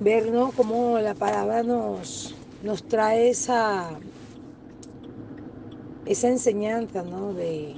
ver 0.00 0.30
¿no? 0.30 0.52
cómo 0.52 0.98
la 0.98 1.14
palabra 1.14 1.62
nos, 1.62 2.34
nos 2.62 2.82
trae 2.84 3.30
esa, 3.30 3.90
esa 6.06 6.28
enseñanza 6.28 7.02
¿no? 7.02 7.32
de, 7.32 7.74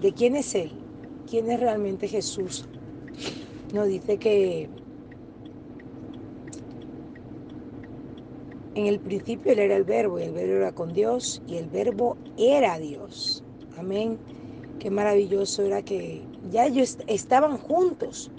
de 0.00 0.12
quién 0.12 0.36
es 0.36 0.54
Él, 0.54 0.72
quién 1.28 1.50
es 1.50 1.60
realmente 1.60 2.08
Jesús. 2.08 2.66
Nos 3.72 3.88
dice 3.88 4.18
que 4.18 4.68
en 8.74 8.86
el 8.86 9.00
principio 9.00 9.52
Él 9.52 9.58
era 9.58 9.76
el 9.76 9.84
verbo 9.84 10.18
y 10.20 10.24
el 10.24 10.32
verbo 10.32 10.54
era 10.54 10.72
con 10.72 10.92
Dios 10.92 11.42
y 11.46 11.56
el 11.56 11.68
verbo 11.68 12.16
era 12.36 12.78
Dios. 12.78 13.42
Amén. 13.78 14.18
Qué 14.78 14.90
maravilloso 14.90 15.62
era 15.62 15.82
que 15.82 16.22
ya 16.50 16.66
ellos 16.66 16.98
estaban 17.06 17.56
juntos 17.56 18.30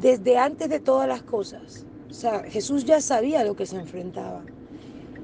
desde 0.00 0.38
antes 0.38 0.68
de 0.68 0.80
todas 0.80 1.08
las 1.08 1.22
cosas. 1.22 1.86
O 2.08 2.12
sea, 2.12 2.42
Jesús 2.44 2.84
ya 2.84 3.00
sabía 3.00 3.44
lo 3.44 3.54
que 3.54 3.66
se 3.66 3.76
enfrentaba. 3.76 4.42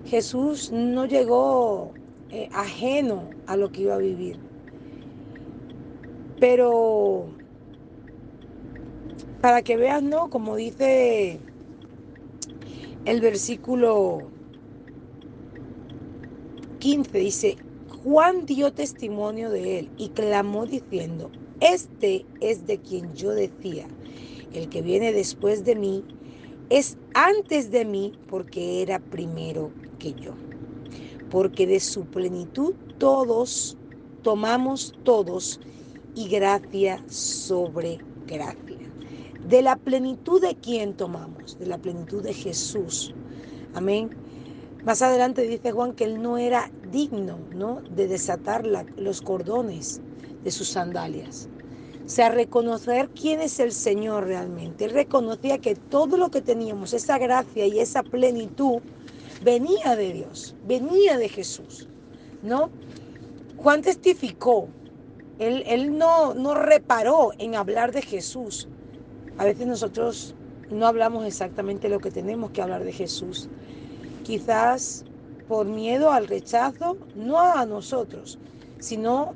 Jesús 0.04 0.70
no 0.72 1.06
llegó 1.06 1.92
eh, 2.30 2.48
ajeno 2.52 3.30
a 3.46 3.56
lo 3.56 3.72
que 3.72 3.82
iba 3.82 3.94
a 3.94 3.98
vivir. 3.98 4.38
Pero 6.38 7.26
para 9.40 9.62
que 9.62 9.76
veas, 9.76 10.02
¿no? 10.02 10.28
Como 10.28 10.56
dice 10.56 11.40
el 13.04 13.20
versículo 13.20 14.28
15, 16.78 17.18
dice, 17.18 17.56
Juan 18.02 18.46
dio 18.46 18.72
testimonio 18.72 19.50
de 19.50 19.80
él 19.80 19.90
y 19.96 20.10
clamó 20.10 20.66
diciendo, 20.66 21.30
este 21.60 22.26
es 22.40 22.66
de 22.66 22.78
quien 22.78 23.14
yo 23.14 23.30
decía, 23.30 23.86
el 24.52 24.68
que 24.68 24.82
viene 24.82 25.12
después 25.12 25.64
de 25.64 25.76
mí 25.76 26.04
es 26.70 26.96
antes 27.14 27.70
de 27.70 27.84
mí 27.84 28.12
porque 28.28 28.82
era 28.82 28.98
primero 28.98 29.70
que 29.98 30.12
yo. 30.14 30.32
Porque 31.30 31.66
de 31.66 31.80
su 31.80 32.04
plenitud 32.06 32.74
todos 32.98 33.76
tomamos 34.22 34.94
todos 35.04 35.60
y 36.14 36.28
gracia 36.28 37.04
sobre 37.08 37.98
gracia. 38.26 38.76
De 39.48 39.62
la 39.62 39.76
plenitud 39.76 40.40
de 40.40 40.56
quién 40.56 40.94
tomamos? 40.94 41.58
De 41.58 41.66
la 41.66 41.78
plenitud 41.78 42.22
de 42.22 42.34
Jesús. 42.34 43.14
Amén. 43.74 44.10
Más 44.84 45.02
adelante 45.02 45.42
dice 45.42 45.72
Juan 45.72 45.92
que 45.92 46.04
él 46.04 46.22
no 46.22 46.38
era 46.38 46.70
digno 46.90 47.38
¿no? 47.54 47.82
de 47.94 48.08
desatar 48.08 48.64
los 48.96 49.20
cordones 49.20 50.00
de 50.42 50.50
sus 50.50 50.68
sandalias. 50.68 51.48
O 52.06 52.08
sea, 52.08 52.28
reconocer 52.28 53.08
quién 53.20 53.40
es 53.40 53.58
el 53.58 53.72
Señor 53.72 54.26
realmente. 54.26 54.84
Él 54.84 54.92
reconocía 54.92 55.58
que 55.58 55.74
todo 55.74 56.16
lo 56.16 56.30
que 56.30 56.40
teníamos, 56.40 56.92
esa 56.92 57.18
gracia 57.18 57.66
y 57.66 57.80
esa 57.80 58.04
plenitud, 58.04 58.78
venía 59.42 59.96
de 59.96 60.12
Dios, 60.12 60.54
venía 60.66 61.18
de 61.18 61.28
Jesús. 61.28 61.88
¿No? 62.44 62.70
Juan 63.56 63.82
testificó. 63.82 64.68
Él, 65.40 65.64
él 65.66 65.98
no, 65.98 66.32
no 66.32 66.54
reparó 66.54 67.32
en 67.38 67.56
hablar 67.56 67.90
de 67.90 68.02
Jesús. 68.02 68.68
A 69.36 69.44
veces 69.44 69.66
nosotros 69.66 70.36
no 70.70 70.86
hablamos 70.86 71.26
exactamente 71.26 71.88
lo 71.88 71.98
que 71.98 72.12
tenemos 72.12 72.52
que 72.52 72.62
hablar 72.62 72.84
de 72.84 72.92
Jesús. 72.92 73.48
Quizás 74.22 75.04
por 75.48 75.66
miedo 75.66 76.12
al 76.12 76.28
rechazo, 76.28 76.96
no 77.16 77.40
a 77.40 77.66
nosotros, 77.66 78.38
sino 78.78 79.34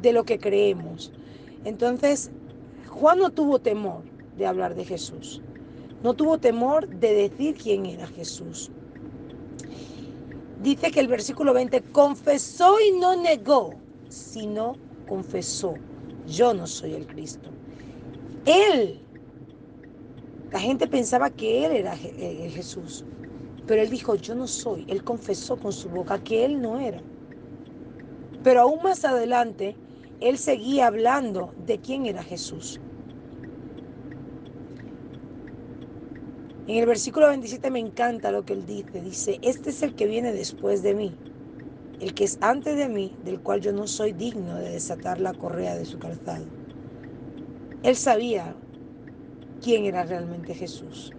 de 0.00 0.12
lo 0.12 0.24
que 0.24 0.38
creemos. 0.38 1.12
Entonces, 1.64 2.30
Juan 2.88 3.18
no 3.18 3.30
tuvo 3.30 3.58
temor 3.58 4.02
de 4.36 4.46
hablar 4.46 4.74
de 4.74 4.84
Jesús. 4.84 5.42
No 6.02 6.14
tuvo 6.14 6.38
temor 6.38 6.88
de 6.88 7.14
decir 7.14 7.56
quién 7.56 7.86
era 7.86 8.06
Jesús. 8.06 8.70
Dice 10.62 10.90
que 10.90 11.00
el 11.00 11.08
versículo 11.08 11.52
20, 11.52 11.82
confesó 11.92 12.76
y 12.80 12.98
no 12.98 13.16
negó, 13.16 13.74
sino 14.08 14.76
confesó, 15.08 15.74
yo 16.26 16.54
no 16.54 16.66
soy 16.66 16.94
el 16.94 17.06
Cristo. 17.06 17.50
Él 18.46 19.02
la 20.52 20.60
gente 20.60 20.86
pensaba 20.86 21.30
que 21.30 21.64
él 21.64 21.72
era 21.72 21.94
eh, 21.94 22.50
Jesús, 22.54 23.06
pero 23.66 23.80
él 23.80 23.88
dijo, 23.88 24.16
yo 24.16 24.34
no 24.34 24.46
soy. 24.46 24.84
Él 24.86 25.02
confesó 25.02 25.56
con 25.56 25.72
su 25.72 25.88
boca 25.88 26.22
que 26.22 26.44
él 26.44 26.60
no 26.60 26.78
era. 26.78 27.00
Pero 28.44 28.60
aún 28.60 28.82
más 28.82 29.02
adelante, 29.06 29.76
él 30.22 30.38
seguía 30.38 30.86
hablando 30.86 31.52
de 31.66 31.78
quién 31.78 32.06
era 32.06 32.22
Jesús. 32.22 32.80
En 36.68 36.76
el 36.76 36.86
versículo 36.86 37.26
27 37.26 37.70
me 37.70 37.80
encanta 37.80 38.30
lo 38.30 38.44
que 38.44 38.52
él 38.52 38.64
dice. 38.64 39.02
Dice, 39.02 39.38
este 39.42 39.70
es 39.70 39.82
el 39.82 39.94
que 39.94 40.06
viene 40.06 40.32
después 40.32 40.82
de 40.82 40.94
mí, 40.94 41.14
el 42.00 42.14
que 42.14 42.24
es 42.24 42.38
antes 42.40 42.76
de 42.76 42.88
mí, 42.88 43.16
del 43.24 43.40
cual 43.40 43.60
yo 43.60 43.72
no 43.72 43.86
soy 43.86 44.12
digno 44.12 44.56
de 44.56 44.70
desatar 44.70 45.20
la 45.20 45.34
correa 45.34 45.74
de 45.74 45.84
su 45.84 45.98
calzado. 45.98 46.46
Él 47.82 47.96
sabía 47.96 48.54
quién 49.60 49.84
era 49.86 50.04
realmente 50.04 50.54
Jesús. 50.54 51.12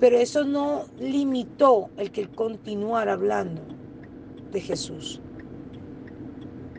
Pero 0.00 0.18
eso 0.18 0.44
no 0.44 0.86
limitó 0.98 1.90
el 1.96 2.10
que 2.10 2.22
él 2.22 2.30
continuara 2.34 3.12
hablando 3.12 3.62
de 4.50 4.60
Jesús. 4.60 5.23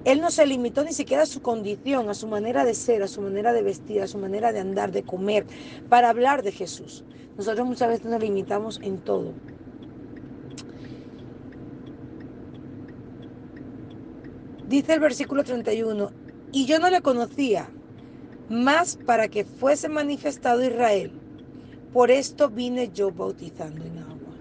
Él 0.05 0.21
no 0.21 0.29
se 0.29 0.45
limitó 0.45 0.83
ni 0.83 0.93
siquiera 0.93 1.23
a 1.23 1.25
su 1.25 1.41
condición, 1.41 2.09
a 2.09 2.13
su 2.13 2.27
manera 2.27 2.63
de 2.63 2.75
ser, 2.75 3.01
a 3.01 3.07
su 3.07 3.21
manera 3.21 3.53
de 3.53 3.63
vestir, 3.63 4.03
a 4.03 4.07
su 4.07 4.19
manera 4.19 4.53
de 4.53 4.59
andar, 4.59 4.91
de 4.91 5.01
comer, 5.01 5.47
para 5.89 6.09
hablar 6.09 6.43
de 6.43 6.51
Jesús. 6.51 7.03
Nosotros 7.37 7.67
muchas 7.67 7.89
veces 7.89 8.05
nos 8.05 8.21
limitamos 8.21 8.79
en 8.83 8.99
todo. 8.99 9.33
Dice 14.67 14.93
el 14.93 14.99
versículo 14.99 15.43
31, 15.43 16.11
y 16.51 16.65
yo 16.65 16.79
no 16.79 16.91
le 16.91 17.01
conocía, 17.01 17.67
más 18.47 18.97
para 18.97 19.27
que 19.27 19.43
fuese 19.43 19.89
manifestado 19.89 20.63
Israel. 20.63 21.11
Por 21.91 22.11
esto 22.11 22.49
vine 22.49 22.91
yo 22.93 23.09
bautizando 23.09 23.83
en 23.83 23.97
agua. 23.97 24.35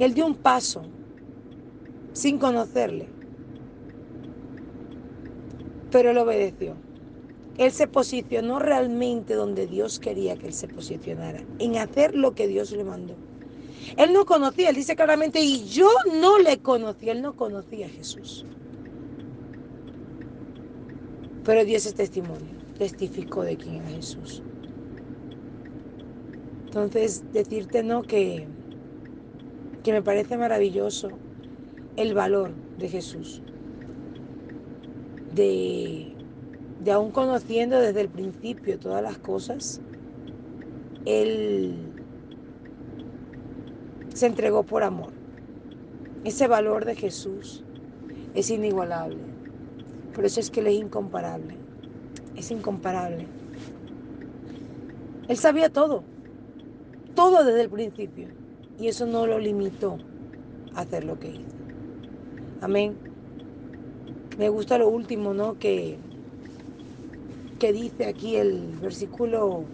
Él 0.00 0.14
dio 0.14 0.26
un 0.26 0.34
paso 0.34 0.82
sin 2.12 2.38
conocerle, 2.38 3.08
pero 5.90 6.10
él 6.10 6.18
obedeció. 6.18 6.74
Él 7.58 7.70
se 7.70 7.86
posicionó 7.86 8.58
realmente 8.58 9.34
donde 9.34 9.66
Dios 9.66 9.98
quería 9.98 10.36
que 10.36 10.46
él 10.46 10.54
se 10.54 10.68
posicionara, 10.68 11.44
en 11.58 11.76
hacer 11.76 12.14
lo 12.14 12.34
que 12.34 12.48
Dios 12.48 12.72
le 12.72 12.82
mandó. 12.82 13.14
Él 13.96 14.12
no 14.12 14.24
conocía, 14.24 14.70
él 14.70 14.76
dice 14.76 14.96
claramente, 14.96 15.40
y 15.40 15.64
yo 15.66 15.88
no 16.20 16.38
le 16.38 16.58
conocía, 16.58 17.12
él 17.12 17.20
no 17.20 17.36
conocía 17.36 17.86
a 17.86 17.90
Jesús. 17.90 18.46
Pero 21.44 21.64
dio 21.64 21.76
ese 21.76 21.92
testimonio, 21.92 22.56
testificó 22.78 23.42
de 23.42 23.56
quién 23.56 23.76
era 23.76 23.88
Jesús. 23.90 24.42
Entonces, 26.66 27.22
decirte 27.34 27.82
no 27.82 28.02
que, 28.02 28.46
que 29.82 29.92
me 29.92 30.00
parece 30.00 30.38
maravilloso 30.38 31.10
el 31.96 32.14
valor 32.14 32.52
de 32.78 32.88
Jesús. 32.88 33.42
De, 35.34 36.14
aún 36.92 37.10
conociendo 37.10 37.80
desde 37.80 38.02
el 38.02 38.08
principio 38.08 38.78
todas 38.78 39.02
las 39.02 39.18
cosas, 39.18 39.80
Él 41.04 41.76
se 44.14 44.26
entregó 44.26 44.62
por 44.62 44.82
amor. 44.82 45.12
Ese 46.24 46.46
valor 46.46 46.84
de 46.84 46.94
Jesús 46.94 47.64
es 48.34 48.50
inigualable. 48.50 49.18
Por 50.14 50.24
eso 50.24 50.40
es 50.40 50.50
que 50.50 50.60
Él 50.60 50.68
es 50.68 50.74
incomparable. 50.74 51.56
Es 52.36 52.50
incomparable. 52.50 53.26
Él 55.28 55.36
sabía 55.36 55.70
todo. 55.70 56.04
Todo 57.14 57.44
desde 57.44 57.62
el 57.62 57.70
principio. 57.70 58.28
Y 58.78 58.88
eso 58.88 59.06
no 59.06 59.26
lo 59.26 59.38
limitó 59.38 59.98
a 60.74 60.80
hacer 60.80 61.04
lo 61.04 61.18
que 61.18 61.28
hizo. 61.28 61.51
Amén. 62.62 62.96
Me 64.38 64.48
gusta 64.48 64.78
lo 64.78 64.88
último, 64.88 65.34
¿no? 65.34 65.58
Que, 65.58 65.98
que 67.58 67.72
dice 67.72 68.06
aquí 68.06 68.36
el 68.36 68.78
versículo 68.80 69.64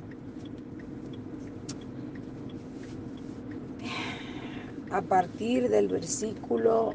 a 4.90 5.02
partir 5.02 5.69
del 5.69 5.88
versículo 5.88 6.94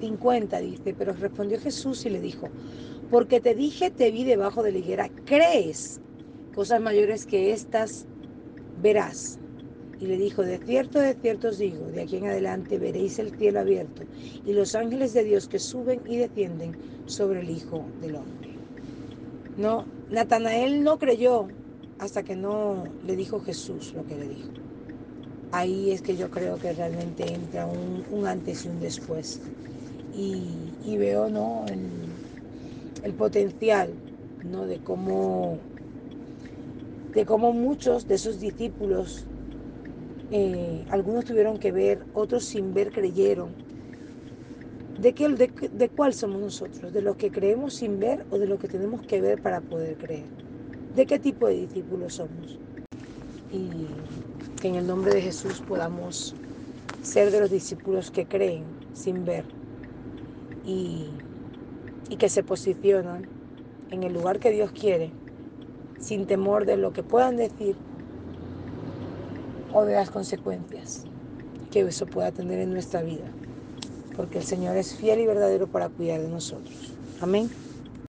50 0.00 0.58
dice, 0.58 0.94
pero 0.98 1.12
respondió 1.12 1.60
Jesús 1.60 2.04
y 2.04 2.10
le 2.10 2.20
dijo, 2.20 2.48
porque 3.08 3.40
te 3.40 3.54
dije, 3.54 3.90
te 3.90 4.10
vi 4.10 4.24
debajo 4.24 4.64
de 4.64 4.72
la 4.72 4.78
higuera, 4.78 5.10
crees 5.24 6.00
cosas 6.54 6.80
mayores 6.80 7.24
que 7.24 7.52
estas 7.52 8.08
verás. 8.82 9.43
Y 10.04 10.06
le 10.06 10.18
dijo, 10.18 10.42
de 10.42 10.58
cierto, 10.58 10.98
de 10.98 11.14
cierto 11.14 11.48
os 11.48 11.56
digo, 11.56 11.86
de 11.86 12.02
aquí 12.02 12.18
en 12.18 12.26
adelante 12.26 12.78
veréis 12.78 13.18
el 13.18 13.34
cielo 13.38 13.60
abierto 13.60 14.02
y 14.44 14.52
los 14.52 14.74
ángeles 14.74 15.14
de 15.14 15.24
Dios 15.24 15.48
que 15.48 15.58
suben 15.58 16.02
y 16.06 16.18
descienden 16.18 16.76
sobre 17.06 17.40
el 17.40 17.48
Hijo 17.48 17.86
del 18.02 18.16
Hombre. 18.16 18.50
No, 19.56 19.86
Natanael 20.10 20.84
no 20.84 20.98
creyó 20.98 21.48
hasta 21.98 22.22
que 22.22 22.36
no 22.36 22.84
le 23.06 23.16
dijo 23.16 23.40
Jesús 23.40 23.94
lo 23.94 24.04
que 24.04 24.16
le 24.16 24.28
dijo. 24.28 24.50
Ahí 25.52 25.90
es 25.90 26.02
que 26.02 26.18
yo 26.18 26.30
creo 26.30 26.58
que 26.58 26.74
realmente 26.74 27.24
entra 27.32 27.66
un, 27.66 28.26
antes 28.26 28.66
y 28.66 28.68
un 28.68 28.80
después. 28.80 29.40
Y, 30.14 30.50
y 30.84 30.98
veo 30.98 31.30
¿no? 31.30 31.64
el, 31.68 31.80
el 33.04 33.14
potencial 33.14 33.88
¿no? 34.44 34.66
de 34.66 34.80
cómo 34.80 35.58
de 37.14 37.24
cómo 37.24 37.52
muchos 37.52 38.08
de 38.08 38.16
esos 38.16 38.40
discípulos, 38.40 39.24
eh, 40.36 40.84
algunos 40.90 41.24
tuvieron 41.24 41.58
que 41.58 41.70
ver, 41.70 42.08
otros 42.12 42.44
sin 42.44 42.74
ver 42.74 42.90
creyeron. 42.90 43.54
¿De, 44.98 45.14
qué, 45.14 45.28
de, 45.28 45.48
¿De 45.70 45.88
cuál 45.90 46.12
somos 46.12 46.40
nosotros? 46.40 46.92
¿De 46.92 47.02
los 47.02 47.14
que 47.14 47.30
creemos 47.30 47.74
sin 47.74 48.00
ver 48.00 48.26
o 48.30 48.38
de 48.38 48.48
los 48.48 48.58
que 48.58 48.66
tenemos 48.66 49.02
que 49.02 49.20
ver 49.20 49.40
para 49.40 49.60
poder 49.60 49.96
creer? 49.96 50.26
¿De 50.92 51.06
qué 51.06 51.20
tipo 51.20 51.46
de 51.46 51.54
discípulos 51.54 52.14
somos? 52.14 52.58
Y 53.52 53.86
que 54.60 54.66
en 54.66 54.74
el 54.74 54.88
nombre 54.88 55.14
de 55.14 55.22
Jesús 55.22 55.60
podamos 55.60 56.34
ser 57.00 57.30
de 57.30 57.38
los 57.38 57.50
discípulos 57.50 58.10
que 58.10 58.26
creen 58.26 58.64
sin 58.92 59.24
ver 59.24 59.46
y 60.64 61.10
que 62.18 62.28
se 62.28 62.42
posicionan 62.42 63.30
en 63.88 64.02
el 64.02 64.12
lugar 64.12 64.40
que 64.40 64.50
Dios 64.50 64.72
quiere 64.72 65.12
sin 66.00 66.26
temor 66.26 66.66
de 66.66 66.76
lo 66.76 66.92
que 66.92 67.04
puedan 67.04 67.36
decir 67.36 67.76
o 69.74 69.84
de 69.84 69.94
las 69.94 70.08
consecuencias 70.08 71.04
que 71.70 71.80
eso 71.80 72.06
pueda 72.06 72.32
tener 72.32 72.60
en 72.60 72.72
nuestra 72.72 73.02
vida. 73.02 73.24
Porque 74.16 74.38
el 74.38 74.44
Señor 74.44 74.76
es 74.76 74.94
fiel 74.94 75.20
y 75.20 75.26
verdadero 75.26 75.66
para 75.66 75.88
cuidar 75.88 76.20
de 76.20 76.28
nosotros. 76.28 76.92
Amén. 77.20 77.50